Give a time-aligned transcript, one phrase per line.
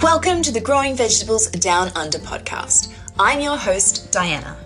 [0.00, 2.94] Welcome to the Growing Vegetables Down Under podcast.
[3.18, 4.56] I'm your host, Diana.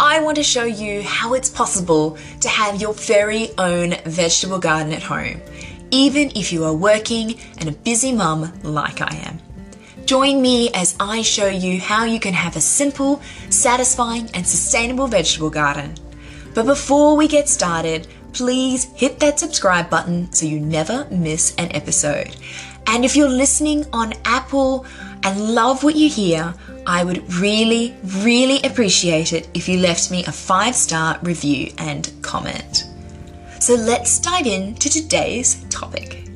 [0.00, 4.94] I want to show you how it's possible to have your very own vegetable garden
[4.94, 5.42] at home,
[5.90, 9.38] even if you are working and a busy mum like I am.
[10.06, 13.20] Join me as I show you how you can have a simple,
[13.50, 15.94] satisfying, and sustainable vegetable garden.
[16.54, 21.70] But before we get started, please hit that subscribe button so you never miss an
[21.72, 22.34] episode.
[22.86, 24.86] And if you're listening on Apple
[25.22, 26.54] and love what you hear,
[26.86, 32.10] I would really, really appreciate it if you left me a five star review and
[32.22, 32.84] comment.
[33.60, 36.28] So let's dive into today's topic.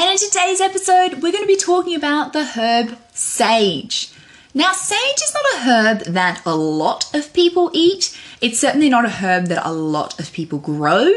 [0.00, 4.10] And in today's episode, we're going to be talking about the herb sage.
[4.58, 8.18] Now, sage is not a herb that a lot of people eat.
[8.40, 11.12] It's certainly not a herb that a lot of people grow,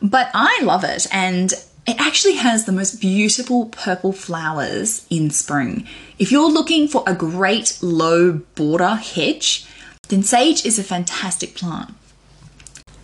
[0.00, 1.52] but I love it and
[1.86, 5.86] it actually has the most beautiful purple flowers in spring.
[6.18, 9.66] If you're looking for a great low border hedge,
[10.08, 11.92] then sage is a fantastic plant.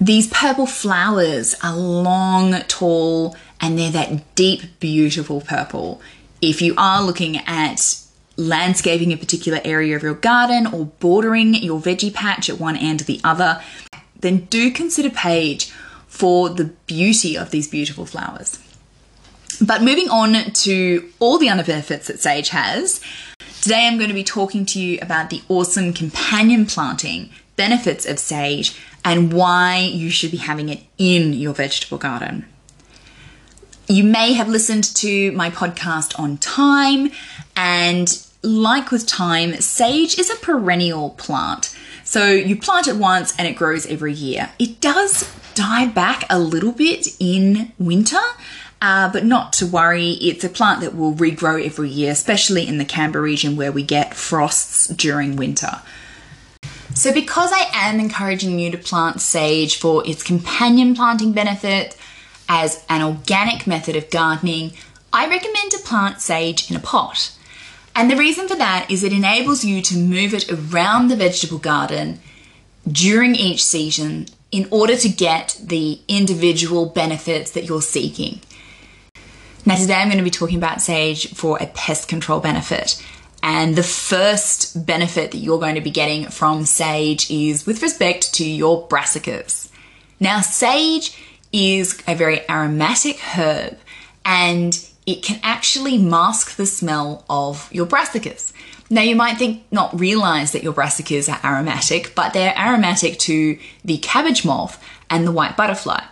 [0.00, 6.00] These purple flowers are long, tall, and they're that deep, beautiful purple.
[6.40, 7.98] If you are looking at
[8.36, 13.00] landscaping a particular area of your garden or bordering your veggie patch at one end
[13.00, 13.62] or the other,
[14.18, 15.70] then do consider sage
[16.06, 18.58] for the beauty of these beautiful flowers.
[19.64, 23.00] But moving on to all the other benefits that sage has,
[23.60, 28.18] today I'm going to be talking to you about the awesome companion planting benefits of
[28.18, 32.46] sage and why you should be having it in your vegetable garden.
[33.88, 37.10] You may have listened to my podcast on thyme,
[37.56, 41.76] and like with thyme, sage is a perennial plant.
[42.04, 44.50] So you plant it once and it grows every year.
[44.58, 48.20] It does die back a little bit in winter,
[48.80, 50.12] uh, but not to worry.
[50.12, 53.82] It's a plant that will regrow every year, especially in the Canberra region where we
[53.82, 55.80] get frosts during winter.
[56.94, 61.96] So, because I am encouraging you to plant sage for its companion planting benefit
[62.54, 64.72] as an organic method of gardening,
[65.10, 67.32] I recommend to plant sage in a pot.
[67.96, 71.56] And the reason for that is it enables you to move it around the vegetable
[71.56, 72.20] garden
[72.86, 78.40] during each season in order to get the individual benefits that you're seeking.
[79.64, 83.02] Now, today I'm going to be talking about sage for a pest control benefit.
[83.42, 88.34] And the first benefit that you're going to be getting from sage is with respect
[88.34, 89.70] to your brassicas.
[90.20, 91.16] Now, sage
[91.52, 93.78] is a very aromatic herb
[94.24, 98.52] and it can actually mask the smell of your brassicas.
[98.88, 103.58] Now, you might think not realize that your brassicas are aromatic, but they're aromatic to
[103.84, 106.02] the cabbage moth and the white butterfly.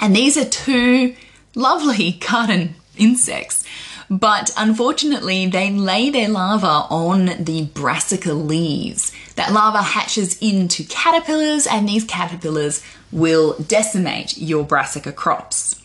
[0.00, 1.16] And these are two
[1.54, 3.63] lovely garden insects,
[4.10, 9.12] but unfortunately, they lay their larva on the brassica leaves.
[9.36, 15.80] That larva hatches into caterpillars, and these caterpillars will decimate your brassica crops.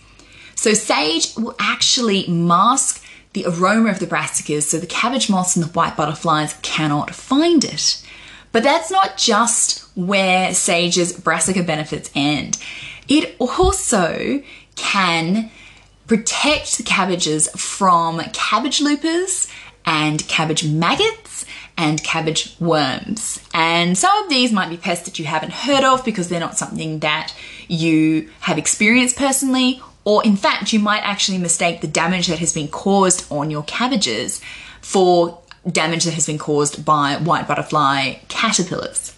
[0.56, 3.04] So sage will actually mask
[3.34, 7.64] the aroma of the brassicas so the cabbage moths and the white butterflies cannot find
[7.64, 8.04] it.
[8.52, 12.58] But that's not just where sage's brassica benefits end.
[13.08, 14.42] It also
[14.76, 15.52] can
[16.10, 19.48] protect the cabbages from cabbage loopers
[19.86, 21.46] and cabbage maggots
[21.78, 23.42] and cabbage worms.
[23.54, 26.58] And some of these might be pests that you haven't heard of because they're not
[26.58, 27.34] something that
[27.70, 32.54] you have experienced personally or in fact, you might actually mistake the damage that has
[32.54, 34.42] been caused on your cabbages
[34.82, 35.40] for
[35.70, 39.14] damage that has been caused by white butterfly caterpillars.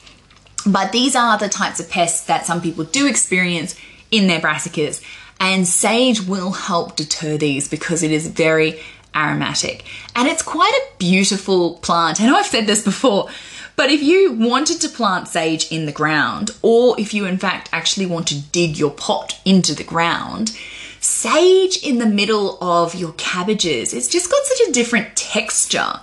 [0.66, 3.76] But these are the types of pests that some people do experience
[4.12, 5.02] in their brassicas,
[5.42, 8.80] and sage will help deter these because it is very
[9.16, 9.84] aromatic.
[10.16, 12.22] And it's quite a beautiful plant.
[12.22, 13.28] I know I've said this before,
[13.76, 17.70] but if you wanted to plant sage in the ground, or if you in fact
[17.74, 20.56] actually want to dig your pot into the ground,
[21.00, 26.02] sage in the middle of your cabbages, it's just got such a different texture.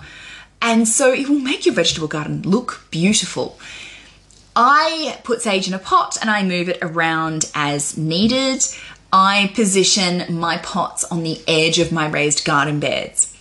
[0.61, 3.57] And so it will make your vegetable garden look beautiful.
[4.53, 8.65] I put sage in a pot and I move it around as needed.
[9.11, 13.35] I position my pots on the edge of my raised garden beds.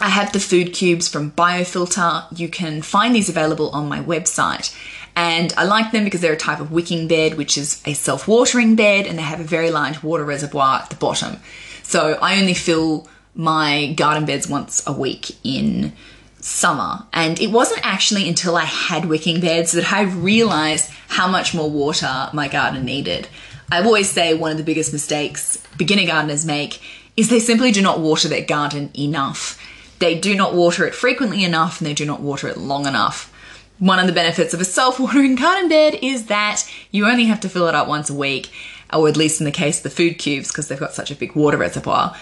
[0.00, 2.38] I have the food cubes from Biofilta.
[2.38, 4.74] You can find these available on my website.
[5.16, 8.28] And I like them because they're a type of wicking bed, which is a self
[8.28, 11.38] watering bed, and they have a very large water reservoir at the bottom.
[11.82, 15.92] So I only fill my garden beds once a week in
[16.38, 17.04] summer.
[17.12, 21.70] And it wasn't actually until I had wicking beds that I realized how much more
[21.70, 23.28] water my garden needed.
[23.72, 26.80] I always say one of the biggest mistakes beginner gardeners make
[27.16, 29.60] is they simply do not water their garden enough.
[30.00, 33.32] They do not water it frequently enough and they do not water it long enough.
[33.78, 37.48] One of the benefits of a self-watering garden bed is that you only have to
[37.48, 38.50] fill it up once a week,
[38.92, 41.14] or at least in the case of the food cubes, because they've got such a
[41.14, 42.14] big water reservoir.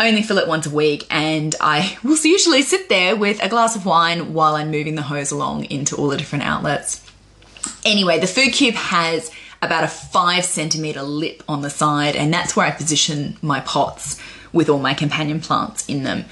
[0.00, 3.74] only fill it once a week, and I will usually sit there with a glass
[3.74, 7.04] of wine while I'm moving the hose along into all the different outlets.
[7.84, 9.30] Anyway, the food cube has
[9.62, 14.20] about a five centimeter lip on the side, and that's where I position my pots
[14.52, 16.24] with all my companion plants in them.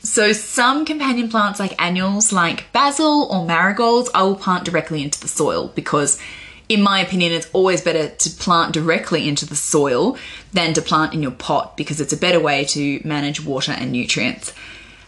[0.00, 5.20] So some companion plants like annuals, like basil or marigolds, I will plant directly into
[5.20, 6.20] the soil because
[6.68, 10.16] in my opinion, it's always better to plant directly into the soil
[10.52, 13.92] than to plant in your pot because it's a better way to manage water and
[13.92, 14.52] nutrients.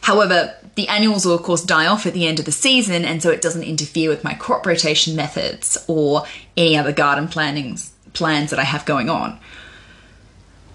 [0.06, 3.20] However, the annuals will of course die off at the end of the season and
[3.20, 6.25] so it doesn't interfere with my crop rotation methods or
[6.56, 9.41] any other garden plannings plans that I have going on.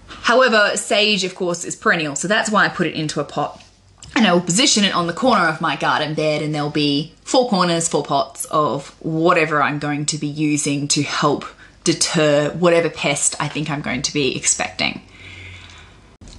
[0.06, 3.64] However, sage of course is perennial, so that's why I put it into a pot.
[4.14, 7.14] And I will position it on the corner of my garden bed and there'll be
[7.22, 11.46] four corners, four pots of whatever I'm going to be using to help
[11.84, 15.00] deter whatever pest I think I'm going to be expecting.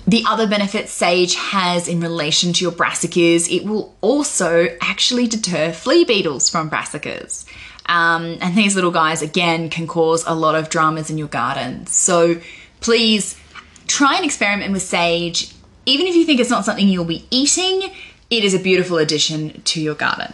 [0.06, 5.72] The other benefit sage has in relation to your brassicas, it will also actually deter
[5.72, 7.46] flea beetles from brassicas.
[7.86, 11.86] Um, and these little guys, again, can cause a lot of dramas in your garden.
[11.88, 12.42] So
[12.82, 13.40] please
[13.88, 15.54] try and experiment with sage.
[15.86, 17.94] Even if you think it's not something you'll be eating,
[18.30, 20.34] it is a beautiful addition to your garden.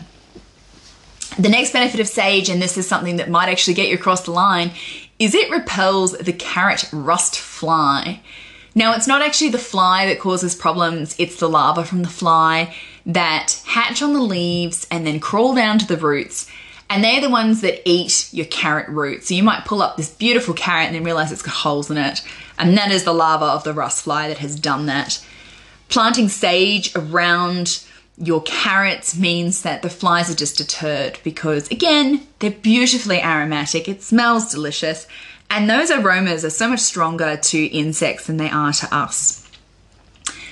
[1.38, 4.22] The next benefit of sage, and this is something that might actually get you across
[4.26, 4.72] the line,
[5.20, 8.22] is it repels the carrot rust fly.
[8.80, 12.74] Now, it's not actually the fly that causes problems, it's the larvae from the fly
[13.06, 16.50] that hatch on the leaves and then crawl down to the roots.
[16.90, 19.26] And they're the ones that eat your carrot root.
[19.26, 21.98] So you might pull up this beautiful carrot and then realize it's got holes in
[21.98, 22.22] it.
[22.58, 25.22] And that is the larva of the rust fly that has done that.
[25.90, 27.84] Planting sage around
[28.18, 34.02] your carrots means that the flies are just deterred because, again, they're beautifully aromatic, it
[34.02, 35.06] smells delicious,
[35.50, 39.50] and those aromas are so much stronger to insects than they are to us.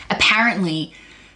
[0.10, 0.94] Apparently,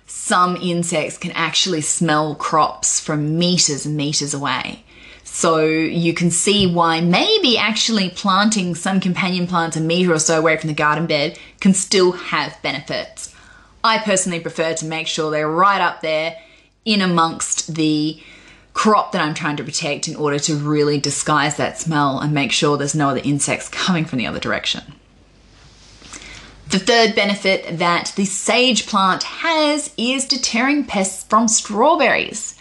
[0.07, 4.83] some insects can actually smell crops from meters and meters away.
[5.23, 10.37] So you can see why maybe actually planting some companion plants a meter or so
[10.37, 13.33] away from the garden bed can still have benefits.
[13.83, 16.37] I personally prefer to make sure they're right up there
[16.83, 18.21] in amongst the
[18.81, 22.51] crop that I'm trying to protect in order to really disguise that smell and make
[22.51, 24.81] sure there's no other insects coming from the other direction.
[26.69, 32.57] The third benefit that the sage plant has is deterring pests from strawberries.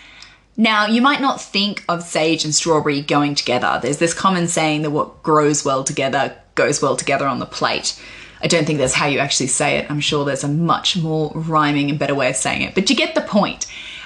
[0.59, 3.79] Now, you might not think of sage and strawberry going together.
[3.81, 7.99] There's this common saying that what grows well together goes well together on the plate.
[8.43, 9.91] I don't think that's how you actually say it.
[9.91, 12.97] I'm sure there's a much more rhyming and better way of saying it, but you
[12.97, 13.65] get the point.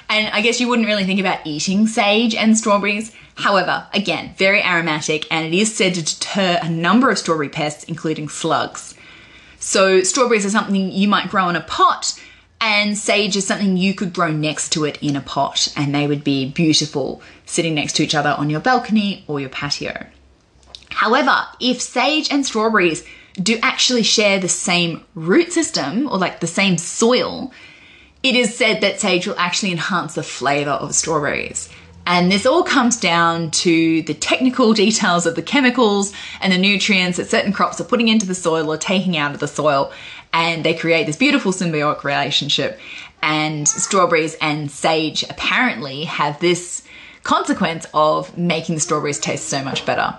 [0.09, 3.15] And I guess you wouldn't really think about eating sage and strawberries.
[3.35, 7.83] However, again, very aromatic and it is said to deter a number of strawberry pests,
[7.85, 8.95] including slugs.
[9.59, 12.19] So, strawberries are something you might grow in a pot,
[12.61, 16.07] and sage is something you could grow next to it in a pot, and they
[16.07, 20.05] would be beautiful sitting next to each other on your balcony or your patio.
[20.91, 23.03] However, if sage and strawberries
[23.33, 27.51] do actually share the same root system or like the same soil,
[28.25, 31.69] it is said that sage will actually enhance the flavor of strawberries.
[32.07, 37.17] And this all comes down to the technical details of the chemicals and the nutrients
[37.17, 39.91] that certain crops are putting into the soil or taking out of the soil.
[40.33, 42.79] And they create this beautiful symbiotic relationship.
[43.21, 46.81] And strawberries and sage apparently have this
[47.21, 50.17] consequence of making the strawberries taste so much better.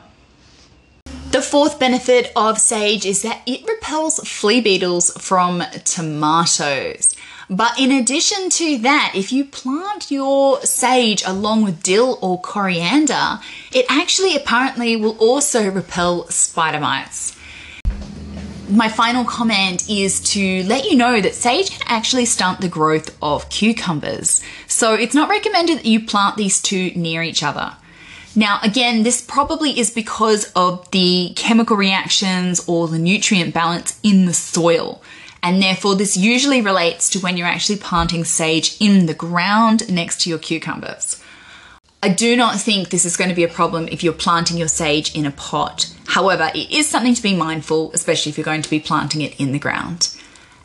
[1.32, 7.15] The fourth benefit of sage is that it repels flea beetles from tomatoes.
[7.48, 13.38] But in addition to that, if you plant your sage along with dill or coriander,
[13.72, 17.36] it actually apparently will also repel spider mites.
[18.68, 23.16] My final comment is to let you know that sage can actually stunt the growth
[23.22, 24.42] of cucumbers.
[24.66, 27.76] So it's not recommended that you plant these two near each other.
[28.34, 34.26] Now, again, this probably is because of the chemical reactions or the nutrient balance in
[34.26, 35.00] the soil
[35.46, 40.20] and therefore this usually relates to when you're actually planting sage in the ground next
[40.22, 41.22] to your cucumbers.
[42.02, 44.66] I do not think this is going to be a problem if you're planting your
[44.66, 45.94] sage in a pot.
[46.08, 49.40] However, it is something to be mindful, especially if you're going to be planting it
[49.40, 50.16] in the ground.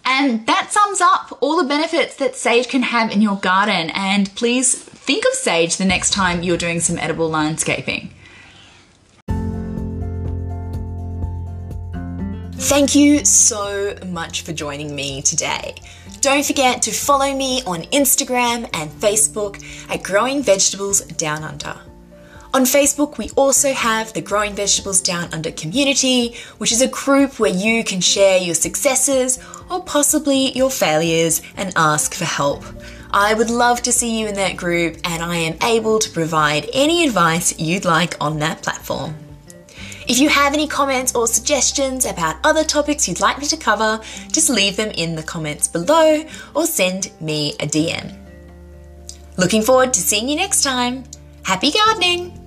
[0.03, 3.91] And that sums up all the benefits that sage can have in your garden.
[3.93, 8.10] And please think of sage the next time you're doing some edible landscaping.
[12.71, 15.75] Thank you so much for joining me today.
[16.21, 21.77] Don't forget to follow me on Instagram and Facebook at Growing Vegetables Down Under.
[22.53, 27.39] On Facebook, we also have the Growing Vegetables Down Under community, which is a group
[27.39, 29.37] where you can share your successes
[29.69, 32.63] or possibly your failures and ask for help.
[33.11, 36.69] I would love to see you in that group, and I am able to provide
[36.71, 39.13] any advice you'd like on that platform.
[40.11, 44.01] If you have any comments or suggestions about other topics you'd like me to cover,
[44.29, 48.13] just leave them in the comments below or send me a DM.
[49.37, 51.05] Looking forward to seeing you next time.
[51.43, 52.40] Happy gardening!